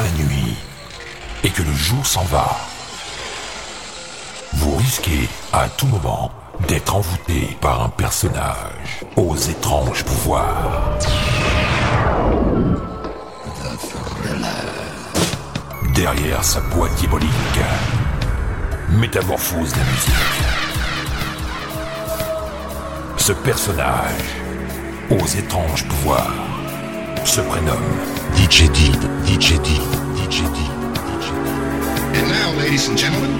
la 0.00 0.24
nuit 0.24 0.56
et 1.44 1.50
que 1.50 1.62
le 1.62 1.72
jour 1.74 2.06
s'en 2.06 2.24
va, 2.24 2.56
vous 4.54 4.76
risquez 4.76 5.28
à 5.52 5.68
tout 5.68 5.86
moment 5.86 6.30
d'être 6.66 6.94
envoûté 6.94 7.56
par 7.60 7.82
un 7.82 7.88
personnage 7.90 9.04
aux 9.16 9.36
étranges 9.36 10.04
pouvoirs. 10.04 10.98
Derrière 15.94 16.42
sa 16.42 16.60
boîte 16.60 16.94
diabolique, 16.94 17.30
métamorphose 18.88 19.76
la 19.76 19.84
musique. 19.84 20.14
Ce 23.18 23.32
personnage 23.32 24.36
aux 25.10 25.26
étranges 25.26 25.86
pouvoirs 25.86 26.32
se 27.24 27.40
prénomme 27.42 28.21
DJ 28.34 28.68
Deep, 28.74 28.94
DJ 29.26 29.62
Deep, 29.62 29.82
DJ 30.16 30.36
Deep, 30.54 30.72
DJ 31.08 31.26
And 32.16 32.28
now, 32.28 32.52
ladies 32.58 32.88
and 32.88 32.96
gentlemen, 32.98 33.32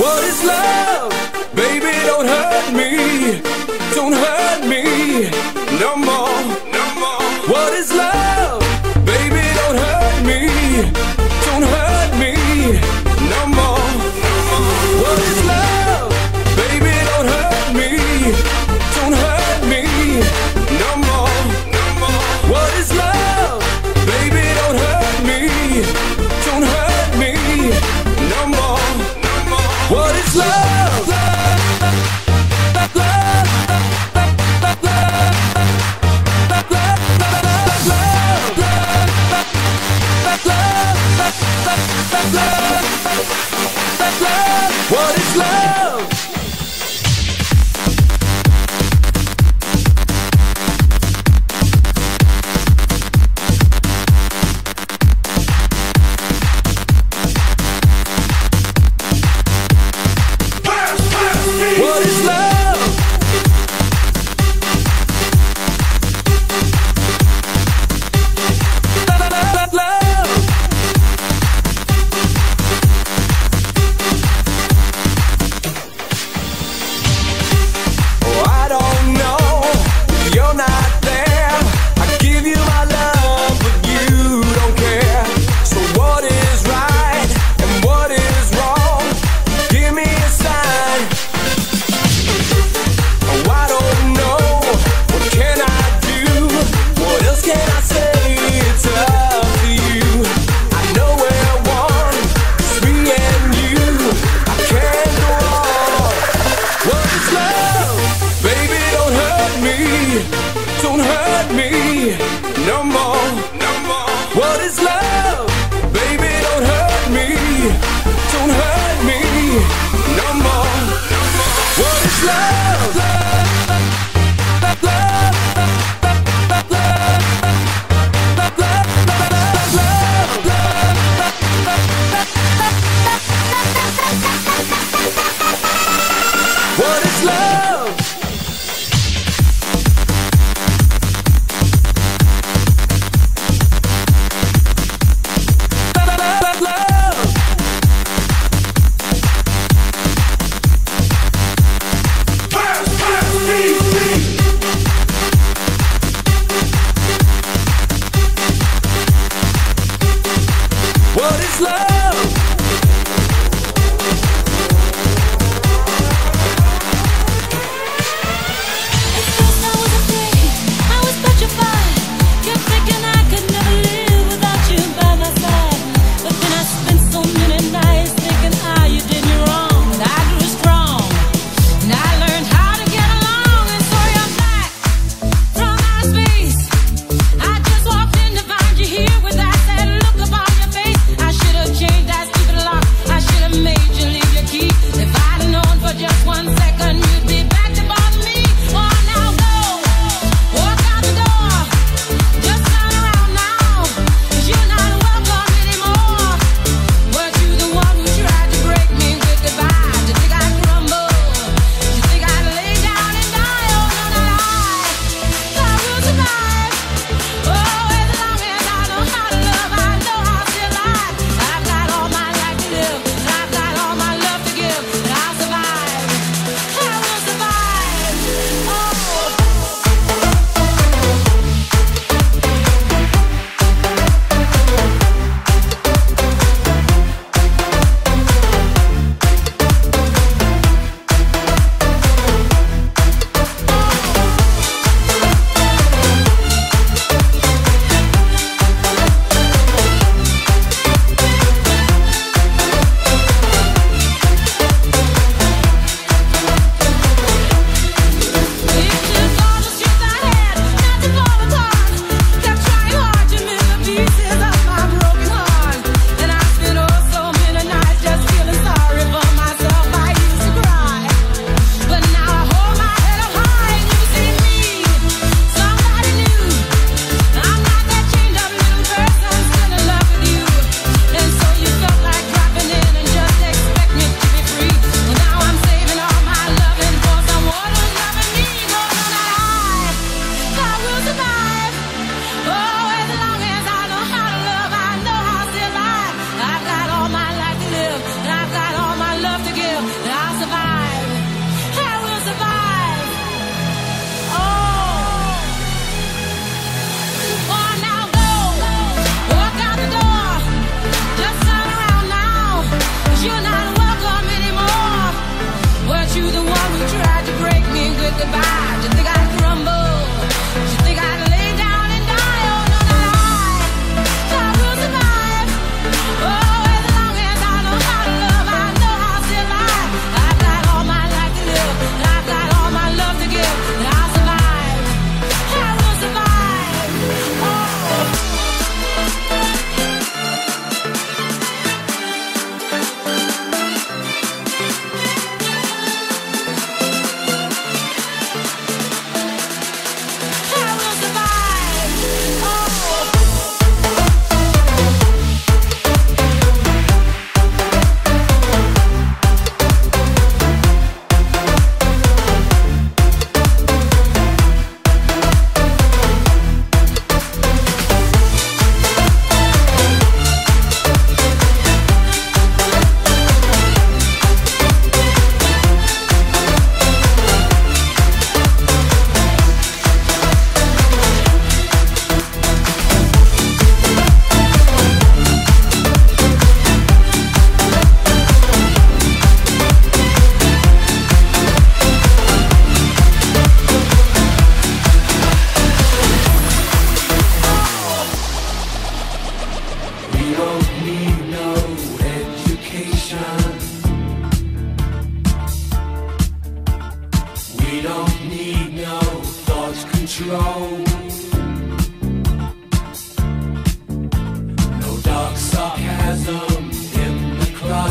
What 0.00 0.24
is 0.24 0.44
love? 0.44 1.12
Baby, 1.54 1.92
don't 2.06 2.26
hurt 2.26 2.72
me. 2.72 3.42
Don't 3.94 4.14
hurt 4.14 4.66
me 4.66 5.30
no 5.78 5.96
more. 5.96 6.19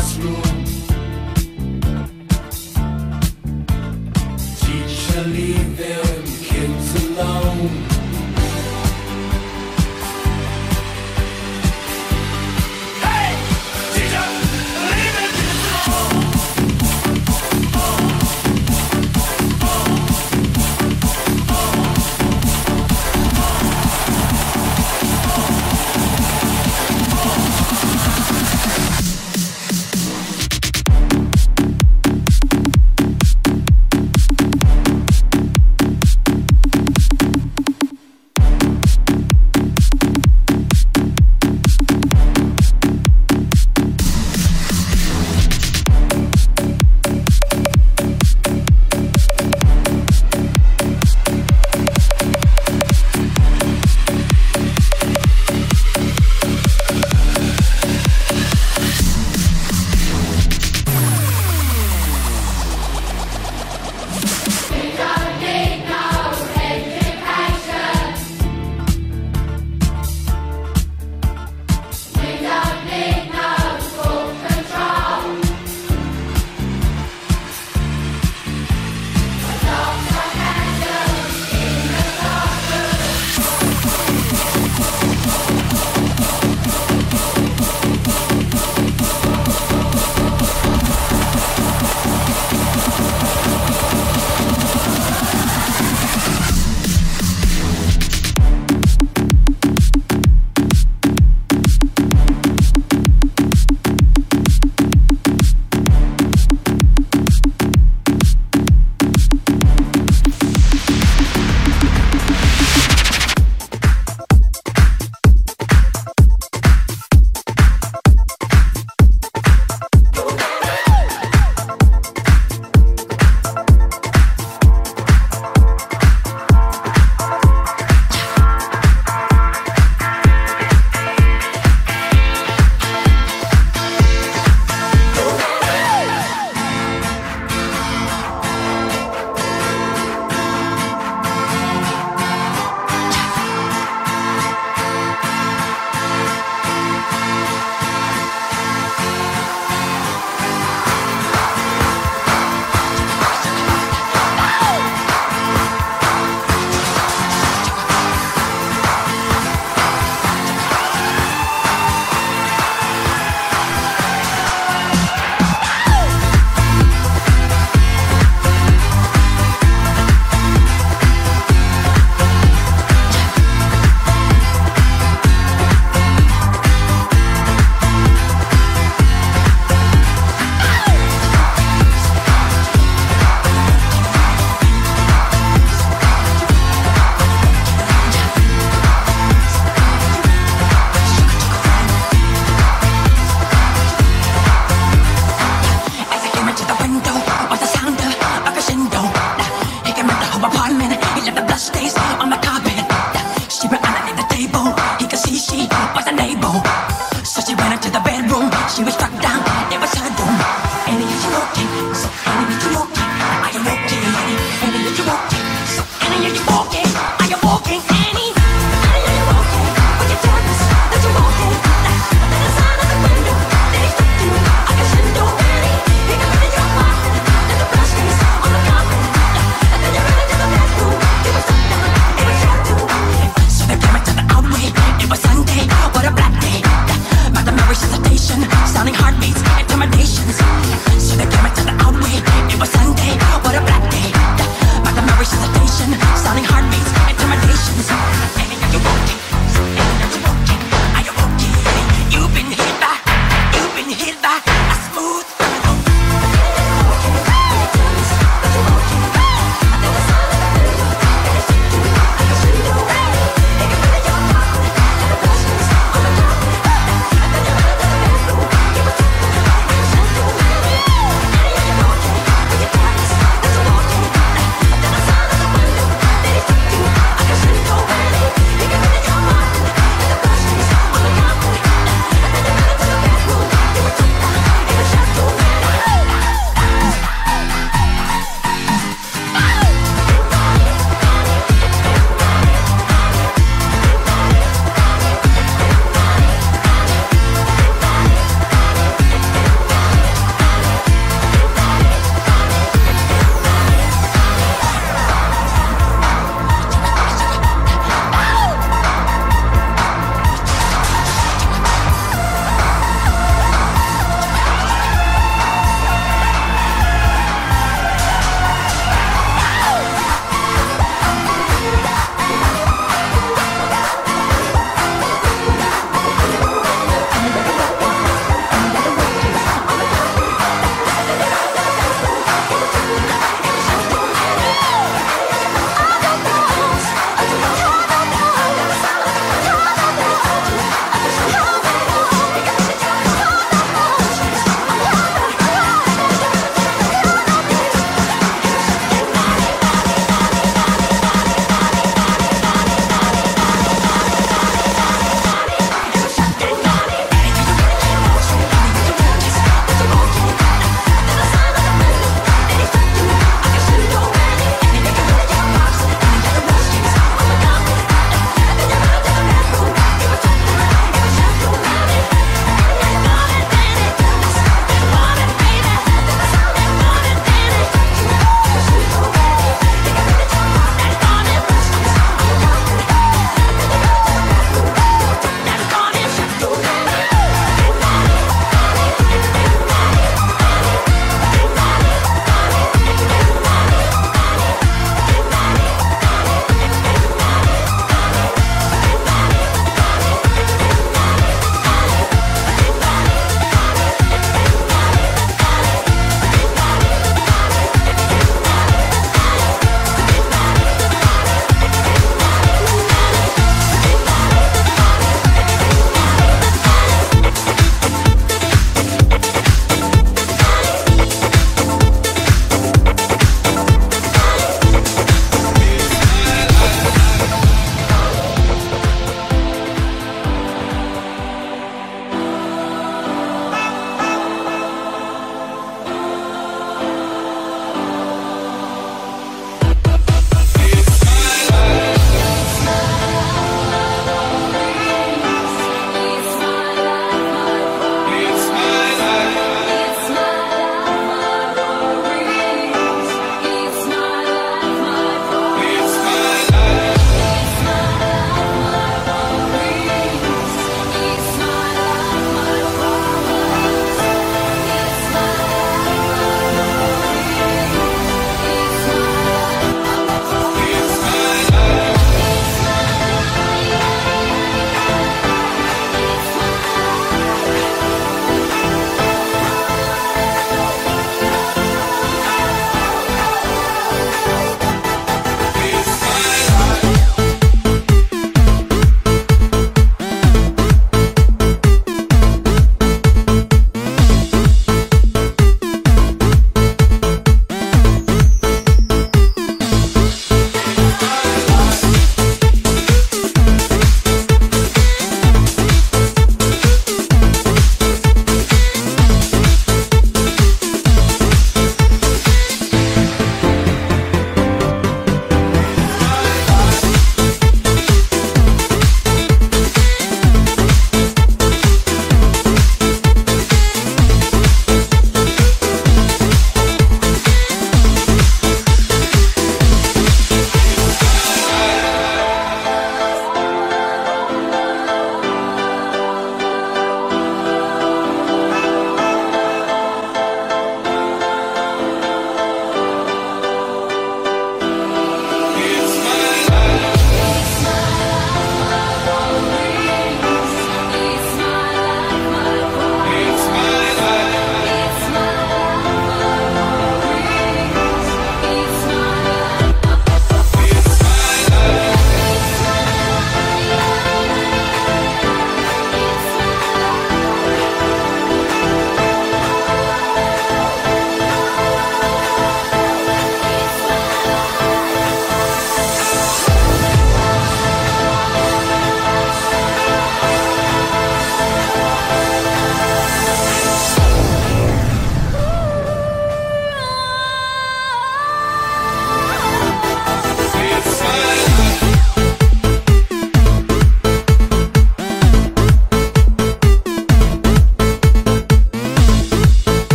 Crossroads. 0.00 0.49